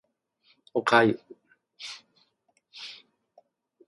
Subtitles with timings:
[0.73, 1.19] お粥